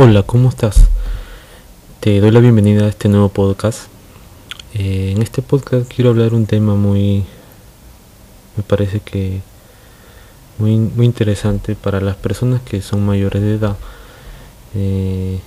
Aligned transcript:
Hola, 0.00 0.22
¿cómo 0.22 0.48
estás? 0.48 0.84
Te 1.98 2.20
doy 2.20 2.30
la 2.30 2.38
bienvenida 2.38 2.84
a 2.84 2.88
este 2.88 3.08
nuevo 3.08 3.30
podcast. 3.30 3.88
Eh, 4.72 5.12
en 5.16 5.22
este 5.22 5.42
podcast 5.42 5.92
quiero 5.92 6.10
hablar 6.10 6.34
un 6.34 6.46
tema 6.46 6.76
muy, 6.76 7.24
me 8.56 8.62
parece 8.62 9.00
que 9.00 9.40
muy, 10.58 10.76
muy 10.76 11.04
interesante 11.04 11.74
para 11.74 12.00
las 12.00 12.14
personas 12.14 12.62
que 12.62 12.80
son 12.80 13.04
mayores 13.04 13.42
de 13.42 13.54
edad. 13.54 13.76
Eh, 14.76 15.40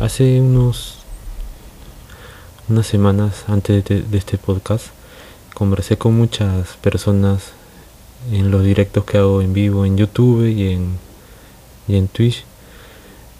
hace 0.00 0.40
unos 0.40 0.96
unas 2.68 2.88
semanas 2.88 3.44
antes 3.46 3.84
de, 3.84 4.04
este 4.18 4.36
podcast 4.36 4.86
conversé 5.54 5.96
con 5.96 6.16
muchas 6.16 6.70
personas 6.78 7.52
en 8.32 8.50
los 8.50 8.64
directos 8.64 9.04
que 9.04 9.18
hago 9.18 9.42
en 9.42 9.52
vivo 9.52 9.84
en 9.86 9.96
YouTube 9.96 10.44
y 10.48 10.72
en, 10.72 10.98
y 11.86 11.94
en 11.94 12.08
Twitch 12.08 12.44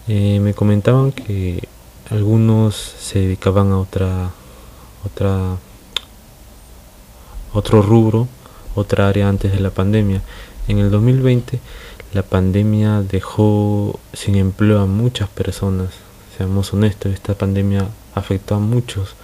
eh, 0.07 0.39
me 0.39 0.53
comentaban 0.53 1.11
que 1.11 1.67
algunos 2.09 2.75
se 2.75 3.19
dedicaban 3.19 3.71
a 3.71 3.79
otra 3.79 4.31
otra 5.05 5.57
otro 7.53 7.81
rubro 7.81 8.27
otra 8.75 9.07
área 9.09 9.27
antes 9.27 9.51
de 9.51 9.59
la 9.59 9.71
pandemia. 9.71 10.21
En 10.67 10.79
el 10.79 10.91
2020 10.91 11.59
la 12.13 12.23
pandemia 12.23 13.01
dejó 13.01 13.99
sin 14.13 14.35
empleo 14.35 14.79
a 14.81 14.85
muchas 14.85 15.29
personas 15.29 15.89
seamos 16.37 16.71
honestos 16.73 17.13
esta 17.13 17.33
pandemia 17.33 17.87
afectó 18.13 18.55
a 18.55 18.59
muchos. 18.59 19.15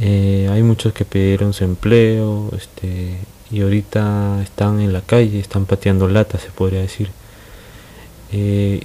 Eh, 0.00 0.48
hay 0.50 0.62
muchos 0.62 0.92
que 0.92 1.04
perdieron 1.04 1.52
su 1.52 1.64
empleo 1.64 2.50
este, 2.56 3.18
y 3.50 3.60
ahorita 3.60 4.42
están 4.42 4.80
en 4.80 4.92
la 4.92 5.02
calle 5.02 5.38
están 5.38 5.66
pateando 5.66 6.08
latas 6.08 6.42
se 6.42 6.50
podría 6.50 6.80
decir. 6.80 7.10
Eh, 8.32 8.84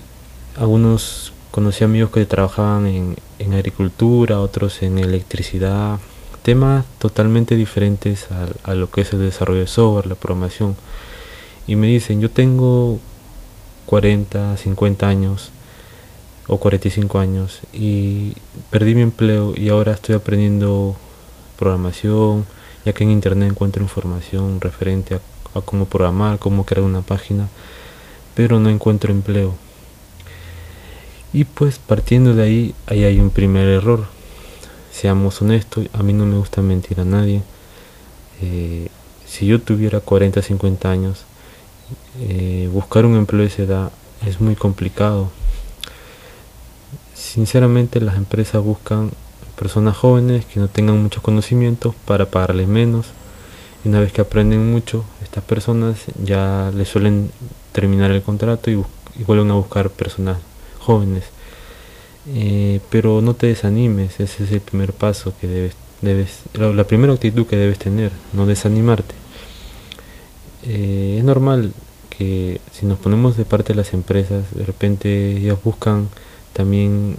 algunos 0.57 1.33
conocí 1.51 1.83
amigos 1.83 2.11
que 2.11 2.25
trabajaban 2.25 2.87
en, 2.87 3.15
en, 3.39 3.53
agricultura, 3.53 4.39
otros 4.39 4.81
en 4.81 4.97
electricidad, 4.99 5.99
temas 6.43 6.85
totalmente 6.99 7.55
diferentes 7.55 8.27
a, 8.63 8.73
lo 8.75 8.89
que 8.89 9.01
es 9.01 9.13
el 9.13 9.20
desarrollo 9.20 9.62
de 9.62 9.67
software, 9.67 10.07
la 10.07 10.15
programación. 10.15 10.75
Y 11.67 11.75
me 11.75 11.87
dicen, 11.87 12.21
yo 12.21 12.29
tengo 12.29 12.99
40, 13.85 14.57
50 14.57 15.07
años 15.07 15.51
o 16.47 16.57
45 16.57 17.19
años 17.19 17.62
y 17.73 18.34
perdí 18.69 18.93
mi 18.95 19.01
empleo 19.01 19.53
y 19.55 19.69
ahora 19.69 19.93
estoy 19.93 20.15
aprendiendo 20.15 20.95
programación, 21.57 22.45
ya 22.85 22.93
que 22.93 23.03
en 23.03 23.12
internet 23.12 23.49
encuentro 23.49 23.81
información 23.81 24.62
referente 24.62 25.15
a 25.15 25.62
cómo 25.62 25.85
programar, 25.85 26.37
cómo 26.37 26.65
crear 26.65 26.85
una 26.85 27.01
página, 27.01 27.47
pero 28.35 28.59
no 28.59 28.69
encuentro 28.69 29.12
empleo 29.12 29.65
y 31.35 31.43
pues 31.43 31.79
partiendo 31.79 32.33
de 32.33 32.43
ahí, 32.43 32.75
ahí 32.87 33.03
hay 33.03 33.19
un 33.19 33.29
primer 33.29 33.67
error. 33.67 34.05
Seamos 34.89 35.41
honestos, 35.41 35.85
a 35.91 36.01
mí 36.01 36.13
no 36.13 36.25
me 36.25 36.37
gusta 36.37 36.61
mentir 36.61 37.01
a 37.01 37.03
nadie. 37.03 37.41
Eh, 38.41 38.87
si 39.27 39.45
yo 39.45 39.59
tuviera 39.59 39.99
40, 39.99 40.41
50 40.41 40.89
años, 40.89 41.25
eh, 42.21 42.69
buscar 42.71 43.05
un 43.05 43.17
empleo 43.17 43.41
de 43.41 43.47
esa 43.47 43.63
edad 43.63 43.91
es 44.25 44.39
muy 44.39 44.55
complicado. 44.55 45.29
Sinceramente 47.13 47.99
las 47.99 48.15
empresas 48.15 48.63
buscan 48.63 49.11
personas 49.57 49.97
jóvenes 49.97 50.45
que 50.45 50.61
no 50.61 50.69
tengan 50.69 51.03
muchos 51.03 51.21
conocimientos 51.21 51.95
para 52.05 52.27
pagarles 52.27 52.69
menos. 52.69 53.07
Y 53.83 53.89
una 53.89 53.99
vez 53.99 54.13
que 54.13 54.21
aprenden 54.21 54.71
mucho, 54.71 55.03
estas 55.21 55.43
personas 55.43 55.97
ya 56.23 56.71
les 56.73 56.87
suelen 56.87 57.29
terminar 57.73 58.11
el 58.11 58.21
contrato 58.21 58.71
y, 58.71 58.75
y 59.19 59.23
vuelven 59.25 59.51
a 59.51 59.55
buscar 59.55 59.89
personas 59.89 60.37
jóvenes. 60.85 61.23
Eh, 62.27 62.79
pero 62.89 63.21
no 63.21 63.35
te 63.35 63.47
desanimes, 63.47 64.19
ese 64.19 64.44
es 64.44 64.51
el 64.51 64.61
primer 64.61 64.94
paso 64.94 65.33
que 65.39 65.47
debes, 65.47 65.75
debes 66.01 66.40
la, 66.53 66.84
primera 66.85 67.13
actitud 67.13 67.46
que 67.46 67.56
debes 67.56 67.78
tener, 67.78 68.12
no 68.34 68.46
desanimarte. 68.46 69.13
Eh, 70.63 71.18
es 71.19 71.24
normal 71.24 71.74
que 72.09 72.62
si 72.72 72.85
nos 72.85 72.97
ponemos 72.97 73.38
de 73.38 73.45
parte 73.45 73.74
de 73.74 73.78
las 73.78 73.94
empresas, 73.94 74.45
de 74.56 74.66
repente 74.66 75.38
ellas 75.38 75.57
buscan 75.63 76.09
también 76.53 77.18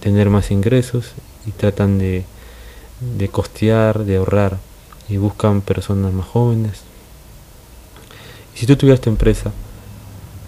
tener 0.00 0.30
más 0.30 0.50
ingresos 0.50 1.12
y 1.46 1.52
tratan 1.52 1.98
de, 1.98 2.24
de 3.18 3.28
costear, 3.28 4.04
de 4.04 4.16
ahorrar 4.16 4.58
y 5.08 5.16
buscan 5.16 5.60
personas 5.60 6.12
más 6.12 6.26
jóvenes. 6.26 6.80
Y 8.54 8.58
si 8.58 8.66
tú 8.66 8.76
tuvieras 8.76 9.00
tu 9.00 9.10
empresa, 9.10 9.52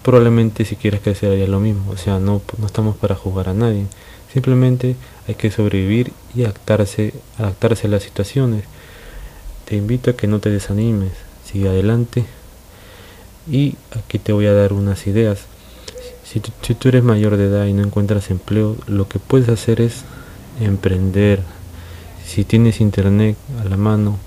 probablemente 0.03 0.65
si 0.65 0.75
quieres 0.75 1.01
crecer 1.01 1.31
haría 1.31 1.47
lo 1.47 1.59
mismo. 1.59 1.91
O 1.91 1.97
sea, 1.97 2.19
no, 2.19 2.41
no 2.57 2.65
estamos 2.67 2.95
para 2.95 3.15
jugar 3.15 3.49
a 3.49 3.53
nadie. 3.53 3.85
Simplemente 4.31 4.95
hay 5.27 5.35
que 5.35 5.51
sobrevivir 5.51 6.11
y 6.35 6.43
adaptarse, 6.43 7.13
adaptarse 7.37 7.87
a 7.87 7.89
las 7.89 8.03
situaciones. 8.03 8.65
Te 9.65 9.75
invito 9.75 10.11
a 10.11 10.15
que 10.15 10.27
no 10.27 10.39
te 10.39 10.49
desanimes, 10.49 11.13
sigue 11.45 11.69
adelante. 11.69 12.25
Y 13.49 13.75
aquí 13.97 14.19
te 14.19 14.33
voy 14.33 14.45
a 14.45 14.53
dar 14.53 14.73
unas 14.73 15.07
ideas. 15.07 15.45
Si 16.23 16.41
si 16.61 16.73
tú 16.75 16.89
eres 16.89 17.03
mayor 17.03 17.37
de 17.37 17.45
edad 17.45 17.65
y 17.65 17.73
no 17.73 17.83
encuentras 17.83 18.31
empleo, 18.31 18.75
lo 18.87 19.07
que 19.07 19.19
puedes 19.19 19.49
hacer 19.49 19.81
es 19.81 20.03
emprender. 20.59 21.41
Si 22.25 22.43
tienes 22.43 22.81
internet 22.81 23.37
a 23.61 23.65
la 23.65 23.77
mano 23.77 24.17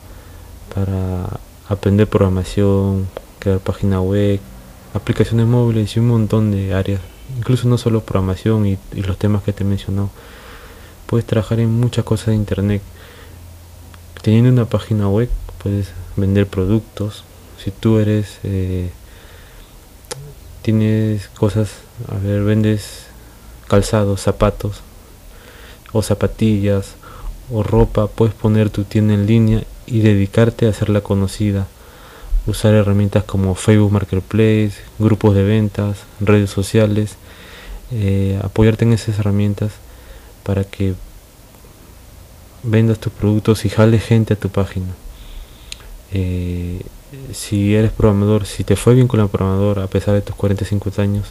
para 0.74 1.40
aprender 1.68 2.06
programación, 2.06 3.08
crear 3.38 3.58
página 3.58 4.00
web, 4.00 4.40
aplicaciones 4.96 5.46
móviles 5.46 5.94
y 5.94 6.00
un 6.00 6.08
montón 6.08 6.50
de 6.50 6.74
áreas, 6.74 7.00
incluso 7.38 7.68
no 7.68 7.78
solo 7.78 8.00
programación 8.00 8.66
y, 8.66 8.78
los 8.94 9.18
temas 9.18 9.42
que 9.42 9.52
te 9.52 9.62
he 9.62 9.66
mencionado. 9.66 10.10
Puedes 11.06 11.26
trabajar 11.26 11.60
en 11.60 11.70
muchas 11.70 12.04
cosas 12.04 12.28
de 12.28 12.34
internet. 12.34 12.82
Teniendo 14.22 14.50
una 14.50 14.64
página 14.64 15.08
web 15.08 15.28
puedes 15.62 15.92
vender 16.16 16.46
productos. 16.46 17.24
Si 17.62 17.70
tú 17.70 17.98
eres, 17.98 18.38
eh, 18.42 18.90
tienes 20.62 21.28
cosas, 21.28 21.70
a 22.08 22.16
ver, 22.16 22.42
vendes 22.42 23.06
calzados, 23.68 24.22
zapatos 24.22 24.80
o 25.92 26.02
zapatillas 26.02 26.94
o 27.52 27.62
ropa, 27.62 28.08
puedes 28.08 28.34
poner 28.34 28.70
tu 28.70 28.84
tienda 28.84 29.14
en 29.14 29.26
línea 29.26 29.62
y 29.86 30.00
dedicarte 30.00 30.66
a 30.66 30.70
hacerla 30.70 31.02
conocida 31.02 31.68
usar 32.46 32.74
herramientas 32.74 33.24
como 33.24 33.54
Facebook 33.54 33.92
Marketplace, 33.92 34.74
grupos 34.98 35.34
de 35.34 35.42
ventas, 35.42 35.98
redes 36.20 36.50
sociales, 36.50 37.16
eh, 37.92 38.38
apoyarte 38.42 38.84
en 38.84 38.92
esas 38.92 39.18
herramientas 39.18 39.72
para 40.42 40.64
que 40.64 40.94
vendas 42.62 42.98
tus 42.98 43.12
productos 43.12 43.64
y 43.64 43.68
jales 43.68 44.04
gente 44.04 44.34
a 44.34 44.36
tu 44.36 44.48
página. 44.48 44.86
Eh, 46.12 46.82
si 47.32 47.74
eres 47.74 47.92
programador, 47.92 48.46
si 48.46 48.64
te 48.64 48.76
fue 48.76 48.94
bien 48.94 49.08
con 49.08 49.20
la 49.20 49.26
programador 49.28 49.78
a 49.80 49.86
pesar 49.86 50.14
de 50.14 50.22
tus 50.22 50.34
40 50.36 50.64
50 50.64 51.02
años, 51.02 51.26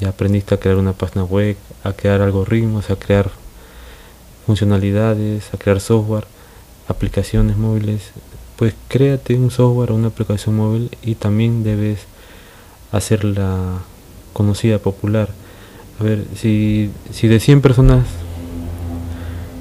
ya 0.00 0.08
aprendiste 0.08 0.54
a 0.54 0.58
crear 0.58 0.76
una 0.76 0.92
página 0.92 1.24
web, 1.24 1.56
a 1.82 1.92
crear 1.92 2.20
algoritmos, 2.20 2.90
a 2.90 2.96
crear 2.96 3.30
funcionalidades, 4.46 5.52
a 5.52 5.56
crear 5.56 5.80
software, 5.80 6.26
aplicaciones 6.88 7.56
móviles, 7.56 8.10
pues 8.56 8.74
créate 8.88 9.36
un 9.36 9.50
software 9.50 9.90
o 9.90 9.94
una 9.94 10.08
aplicación 10.08 10.56
móvil 10.56 10.90
y 11.02 11.16
también 11.16 11.64
debes 11.64 12.00
hacerla 12.92 13.82
conocida, 14.32 14.78
popular. 14.78 15.28
A 16.00 16.02
ver, 16.02 16.24
si, 16.36 16.90
si 17.12 17.28
de 17.28 17.40
100 17.40 17.60
personas, 17.60 18.06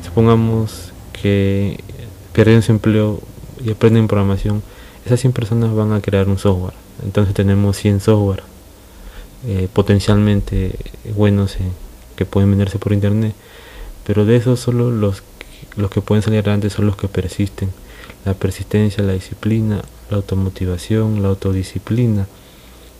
supongamos 0.04 0.92
que 1.22 1.80
pierden 2.34 2.62
su 2.62 2.72
empleo 2.72 3.20
y 3.64 3.72
aprenden 3.72 4.08
programación, 4.08 4.62
esas 5.06 5.20
100 5.20 5.34
personas 5.34 5.74
van 5.74 5.94
a 5.94 6.02
crear 6.02 6.28
un 6.28 6.38
software. 6.38 6.74
Entonces 7.04 7.34
tenemos 7.34 7.78
100 7.78 8.02
software 8.02 8.44
eh, 9.48 9.68
potencialmente 9.74 10.76
buenos 11.16 11.58
que 12.16 12.26
pueden 12.26 12.52
venderse 12.52 12.78
por 12.78 12.94
internet. 12.94 13.34
Pero 14.06 14.26
de 14.26 14.36
esos 14.36 14.60
solo 14.60 14.92
los, 14.92 15.24
los 15.76 15.90
que 15.90 16.02
pueden 16.02 16.22
salir 16.22 16.40
adelante 16.40 16.70
son 16.70 16.86
los 16.86 16.96
que 16.96 17.08
persisten 17.08 17.70
la 18.26 18.34
persistencia, 18.34 19.04
la 19.04 19.14
disciplina, 19.14 19.82
la 20.10 20.18
automotivación, 20.18 21.22
la 21.22 21.30
autodisciplina, 21.30 22.28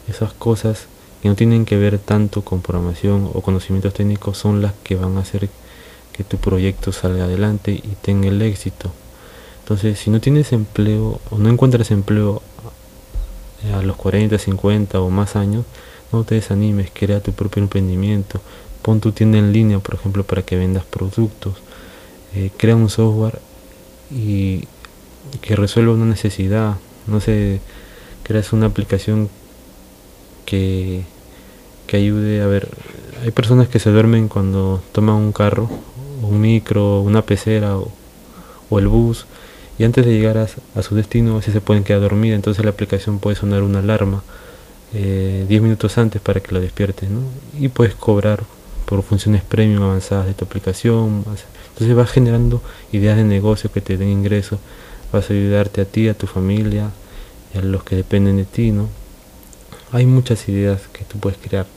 esas 0.08 0.34
cosas 0.34 0.88
que 1.22 1.30
no 1.30 1.36
tienen 1.36 1.66
que 1.66 1.78
ver 1.78 2.00
tanto 2.00 2.44
con 2.44 2.62
programación 2.62 3.30
o 3.34 3.42
conocimientos 3.42 3.94
técnicos 3.94 4.38
son 4.38 4.62
las 4.62 4.74
que 4.84 4.96
van 4.96 5.18
a 5.18 5.22
hacer 5.22 5.50
que 6.12 6.24
tu 6.24 6.38
proyecto 6.38 6.92
salga 6.92 7.26
adelante 7.26 7.72
y 7.72 7.96
tenga 8.02 8.28
el 8.28 8.42
éxito. 8.42 8.92
Entonces, 9.62 9.98
si 9.98 10.10
no 10.10 10.20
tienes 10.20 10.52
empleo 10.52 11.22
o 11.32 11.38
no 11.38 11.50
encuentras 11.50 11.92
empleo 11.92 12.42
a 13.74 13.82
los 13.82 13.96
40, 13.96 14.38
50 14.38 15.00
o 15.00 15.10
más 15.10 15.36
años, 15.38 15.66
no 16.12 16.24
te 16.26 16.36
desanimes, 16.36 16.92
crea 16.94 17.22
tu 17.22 17.32
propio 17.32 17.64
emprendimiento, 17.64 18.42
pon 18.82 19.00
tu 19.00 19.14
tienda 19.14 19.38
en 19.38 19.54
línea, 19.54 19.80
por 19.80 19.96
ejemplo, 19.96 20.24
para 20.26 20.42
que 20.42 20.58
vendas 20.58 20.84
productos, 20.84 21.56
eh, 22.36 22.52
crea 22.58 22.76
un 22.76 22.90
software 22.90 23.40
y 24.12 24.68
que 25.42 25.56
resuelva 25.56 25.94
una 25.94 26.06
necesidad. 26.06 26.76
No 27.08 27.20
sé, 27.20 27.60
creas 28.24 28.54
una 28.54 28.68
aplicación 28.68 29.30
que, 30.46 31.04
que 31.88 31.98
ayude 31.98 32.42
a 32.42 32.48
ver, 32.48 32.70
hay 33.24 33.32
personas 33.32 33.68
que 33.68 33.80
se 33.80 33.90
duermen 33.90 34.28
cuando 34.28 34.82
toman 34.92 35.16
un 35.16 35.32
carro, 35.32 35.70
un 36.22 36.42
micro, 36.42 37.02
una 37.02 37.22
pecera 37.22 37.78
o, 37.78 37.92
el 38.80 38.88
bus 38.88 39.28
y 39.78 39.84
antes 39.84 40.04
de 40.04 40.12
llegar 40.12 40.36
a, 40.40 40.82
su 40.82 40.96
destino 40.96 41.38
así 41.38 41.52
se 41.52 41.62
pueden 41.62 41.84
quedar 41.84 42.02
dormidas, 42.02 42.38
entonces 42.38 42.66
la 42.66 42.72
aplicación 42.72 43.20
puede 43.20 43.36
sonar 43.36 43.62
una 43.62 43.80
alarma 43.80 44.24
10 44.94 45.04
eh, 45.04 45.60
minutos 45.62 45.96
antes 46.00 46.20
para 46.20 46.40
que 46.40 46.52
lo 46.54 46.60
despiertes 46.60 47.08
¿no? 47.08 47.20
y 47.60 47.68
puedes 47.68 47.94
cobrar 47.94 48.44
por 48.86 49.04
funciones 49.04 49.44
premium 49.44 49.84
avanzadas 49.84 50.26
de 50.26 50.34
tu 50.34 50.46
aplicación. 50.46 51.24
Entonces 51.70 51.96
vas 51.96 52.12
generando 52.12 52.62
ideas 52.92 53.18
de 53.18 53.24
negocio 53.24 53.72
que 53.72 53.82
te 53.82 53.98
den 53.98 54.10
ingresos, 54.10 54.60
vas 55.14 55.30
a 55.30 55.34
ayudarte 55.34 55.80
a 55.80 55.86
ti, 55.86 56.10
a 56.10 56.14
tu 56.14 56.28
familia 56.28 56.90
y 57.54 57.60
a 57.60 57.62
los 57.62 57.84
que 57.84 57.96
dependen 57.96 58.36
de 58.36 58.46
ti, 58.46 58.72
¿no? 58.72 58.90
Hay 59.94 60.06
muchas 60.06 60.50
ideas 60.50 60.82
que 60.92 61.06
tú 61.06 61.20
puedes 61.20 61.40
crear. 61.40 61.68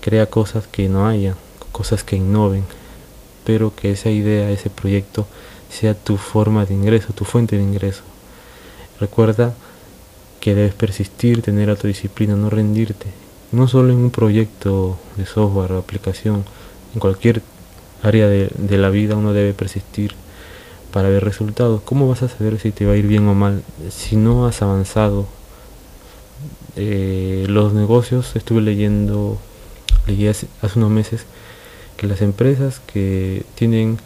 Crea 0.00 0.26
cosas 0.26 0.66
que 0.66 0.88
no 0.88 1.06
haya, 1.06 1.34
cosas 1.72 2.04
que 2.04 2.16
innoven, 2.16 2.64
pero 3.44 3.74
que 3.74 3.90
esa 3.90 4.08
idea, 4.08 4.50
ese 4.50 4.70
proyecto 4.70 5.26
sea 5.68 5.94
tu 5.94 6.16
forma 6.16 6.64
de 6.64 6.74
ingreso, 6.74 7.12
tu 7.12 7.24
fuente 7.24 7.56
de 7.56 7.62
ingreso. 7.62 8.02
Recuerda 9.00 9.52
que 10.40 10.54
debes 10.54 10.74
persistir, 10.74 11.42
tener 11.42 11.70
autodisciplina, 11.70 12.36
no 12.36 12.50
rendirte. 12.50 13.06
No 13.52 13.66
solo 13.66 13.92
en 13.92 13.98
un 13.98 14.10
proyecto 14.10 14.96
de 15.16 15.26
software 15.26 15.72
o 15.72 15.78
aplicación, 15.78 16.44
en 16.94 17.00
cualquier 17.00 17.42
área 18.02 18.28
de, 18.28 18.78
la 18.78 18.90
vida 18.90 19.16
uno 19.16 19.32
debe 19.32 19.52
persistir 19.54 20.14
para 20.92 21.08
ver 21.08 21.24
resultados. 21.24 21.82
¿Cómo 21.84 22.08
vas 22.08 22.22
a 22.22 22.28
saber 22.28 22.58
si 22.58 22.72
te 22.72 22.86
va 22.86 22.92
a 22.92 22.96
ir 22.96 23.06
bien 23.06 23.26
o 23.28 23.34
mal 23.34 23.62
si 23.90 24.16
no 24.16 24.46
has 24.46 24.62
avanzado? 24.62 25.26
Eh, 26.76 27.46
los 27.48 27.72
negocios, 27.72 28.36
estuve 28.36 28.60
leyendo, 28.60 29.38
leí 30.06 30.26
hace, 30.28 30.46
unos 30.76 30.90
meses, 30.90 31.26
que 31.96 32.06
las 32.06 32.22
empresas 32.22 32.80
que 32.92 33.44
tienen 33.54 33.98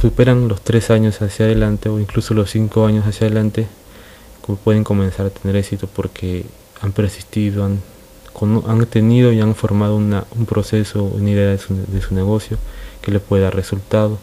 superan 0.00 0.48
los 0.48 0.60
tres 0.60 0.90
años 0.90 1.20
hacia 1.22 1.46
adelante 1.46 1.88
o 1.88 1.98
incluso 1.98 2.34
los 2.34 2.50
cinco 2.50 2.86
años 2.86 3.06
hacia 3.06 3.26
adelante 3.26 3.66
pueden 4.54 4.84
comenzar 4.84 5.26
a 5.26 5.30
tener 5.30 5.56
éxito 5.56 5.88
porque 5.88 6.44
han 6.80 6.92
persistido, 6.92 7.64
han, 7.64 7.80
han 8.66 8.86
tenido 8.86 9.32
y 9.32 9.40
han 9.40 9.54
formado 9.54 9.96
un 9.96 10.46
proceso, 10.46 11.02
una 11.02 11.30
idea 11.30 11.48
de 11.50 11.58
su, 11.58 12.14
negocio 12.14 12.58
que 13.02 13.10
le 13.10 13.18
pueda 13.18 13.44
dar 13.44 13.56
resultado. 13.56 14.18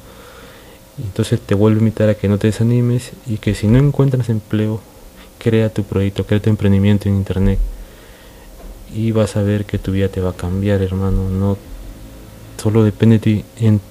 Entonces 0.98 1.40
te 1.40 1.56
vuelvo 1.56 1.78
a 1.78 1.80
invitar 1.80 2.10
a 2.10 2.16
que 2.16 2.28
no 2.28 2.38
te 2.38 2.48
desanimes 2.48 3.12
y 3.26 3.38
que 3.38 3.56
si 3.56 3.68
no 3.68 3.80
encuentras 3.80 4.30
empleo, 4.30 4.82
crea 5.40 5.70
tu 5.74 5.84
proyecto, 5.84 6.26
crea 6.26 6.42
tu 6.42 6.50
emprendimiento 6.50 7.10
en 7.10 7.16
internet 7.16 7.60
y 8.94 9.12
vas 9.12 9.36
a 9.36 9.42
ver 9.42 9.66
que 9.66 9.80
tu 9.80 9.92
vida 9.92 10.08
te 10.08 10.22
va 10.22 10.32
a 10.32 10.38
cambiar, 10.38 10.82
hermano. 10.82 11.30
No 11.30 11.58
solo 12.62 12.84
depende 12.84 13.18
de 13.18 13.20
ti. 13.20 13.46
En, 13.60 13.82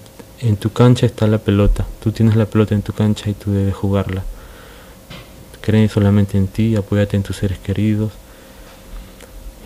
tu 0.56 0.70
cancha 0.72 1.06
está 1.06 1.26
la 1.26 1.38
pelota. 1.38 1.86
Tú 2.02 2.12
tienes 2.12 2.36
la 2.36 2.46
pelota 2.46 2.74
en 2.74 2.82
tu 2.82 2.92
cancha 2.92 3.30
y 3.30 3.34
tú 3.34 3.52
debes 3.52 3.74
jugarla. 3.74 4.22
Cree 5.60 5.88
solamente 5.88 6.38
en 6.38 6.48
ti, 6.48 6.76
apóyate 6.76 7.16
en 7.16 7.22
tus 7.22 7.36
seres 7.36 7.58
queridos. 7.58 8.12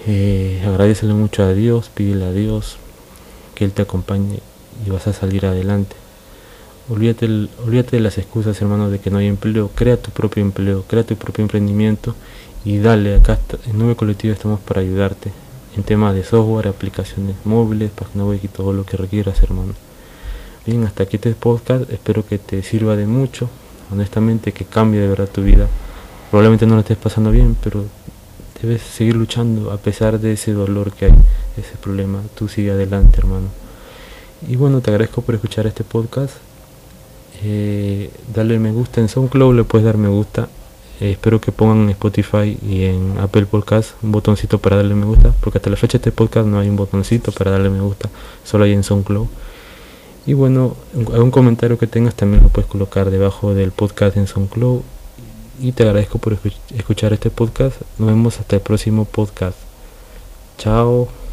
Eh, 0.06 0.62
mucho 1.14 1.42
a 1.42 1.52
Dios, 1.52 1.90
pídele 1.92 2.26
a 2.26 2.32
Dios 2.32 2.76
que 3.54 3.64
Él 3.64 3.72
te 3.72 3.82
acompañe 3.82 4.40
y 4.86 4.90
vas 4.90 5.06
a 5.06 5.12
salir 5.12 5.46
adelante. 5.46 5.96
Olvídate, 6.88 7.26
olvídate 7.64 7.96
de 7.96 8.00
las 8.00 8.18
excusas, 8.18 8.60
hermano, 8.60 8.90
de 8.90 9.00
que 9.00 9.10
no 9.10 9.18
hay 9.18 9.26
empleo. 9.26 9.70
Crea 9.74 9.96
tu 9.96 10.10
propio 10.10 10.42
empleo, 10.42 10.84
crea 10.86 11.04
tu 11.04 11.16
propio 11.16 11.42
emprendimiento 11.42 12.14
y 12.64 12.78
dale. 12.78 13.16
Acá 13.16 13.38
en 13.66 13.78
Nube 13.78 13.96
Colectiva 13.96 14.34
estamos 14.34 14.60
para 14.60 14.80
ayudarte 14.80 15.32
en 15.76 15.82
temas 15.82 16.14
de 16.14 16.24
software, 16.24 16.68
aplicaciones 16.68 17.36
móviles, 17.44 17.90
página 17.90 18.24
web 18.24 18.40
y 18.42 18.48
todo 18.48 18.72
lo 18.72 18.84
que 18.84 18.96
requieras, 18.96 19.42
hermano. 19.42 19.74
Bien, 20.64 20.84
hasta 20.84 21.02
aquí 21.02 21.16
este 21.16 21.32
podcast. 21.32 21.90
Espero 21.90 22.24
que 22.24 22.38
te 22.38 22.62
sirva 22.62 22.96
de 22.96 23.06
mucho. 23.06 23.48
Honestamente, 23.90 24.52
que 24.52 24.64
cambie 24.64 25.00
de 25.00 25.08
verdad 25.08 25.28
tu 25.28 25.42
vida 25.42 25.68
probablemente 26.30 26.66
no 26.66 26.74
lo 26.74 26.80
estés 26.80 26.96
pasando 26.96 27.30
bien, 27.30 27.56
pero 27.62 27.84
debes 28.60 28.82
seguir 28.82 29.16
luchando 29.16 29.70
a 29.70 29.78
pesar 29.78 30.18
de 30.20 30.32
ese 30.32 30.52
dolor 30.52 30.92
que 30.92 31.06
hay, 31.06 31.14
ese 31.56 31.76
problema. 31.80 32.20
Tú 32.34 32.48
sigue 32.48 32.72
adelante, 32.72 33.18
hermano. 33.18 33.48
Y 34.46 34.56
bueno, 34.56 34.80
te 34.80 34.90
agradezco 34.90 35.22
por 35.22 35.34
escuchar 35.34 35.66
este 35.66 35.84
podcast. 35.84 36.34
Eh, 37.42 38.10
dale 38.34 38.58
me 38.58 38.72
gusta 38.72 39.00
en 39.00 39.08
SoundCloud, 39.08 39.54
le 39.54 39.64
puedes 39.64 39.84
dar 39.84 39.96
me 39.96 40.08
gusta. 40.08 40.48
Eh, 41.00 41.12
espero 41.12 41.40
que 41.40 41.52
pongan 41.52 41.82
en 41.82 41.90
Spotify 41.90 42.58
y 42.66 42.84
en 42.84 43.18
Apple 43.20 43.46
Podcast 43.46 44.02
un 44.02 44.12
botoncito 44.12 44.58
para 44.58 44.76
darle 44.76 44.94
me 44.94 45.04
gusta, 45.04 45.32
porque 45.40 45.58
hasta 45.58 45.70
la 45.70 45.76
fecha 45.76 45.98
de 45.98 46.08
este 46.08 46.12
podcast 46.12 46.46
no 46.46 46.58
hay 46.58 46.68
un 46.68 46.76
botoncito 46.76 47.32
para 47.32 47.50
darle 47.50 47.68
me 47.68 47.80
gusta, 47.80 48.08
solo 48.44 48.64
hay 48.64 48.72
en 48.72 48.82
SoundCloud. 48.82 49.26
Y 50.26 50.32
bueno, 50.32 50.74
algún 51.12 51.30
comentario 51.30 51.78
que 51.78 51.86
tengas 51.86 52.14
también 52.14 52.42
lo 52.42 52.48
puedes 52.48 52.68
colocar 52.68 53.10
debajo 53.10 53.54
del 53.54 53.70
podcast 53.70 54.16
en 54.16 54.26
SoundCloud 54.26 54.80
y 55.60 55.72
te 55.72 55.84
agradezco 55.84 56.18
por 56.18 56.36
escuchar 56.74 57.12
este 57.12 57.30
podcast. 57.30 57.80
Nos 57.98 58.08
vemos 58.08 58.38
hasta 58.40 58.56
el 58.56 58.62
próximo 58.62 59.04
podcast. 59.04 59.56
Chao. 60.58 61.25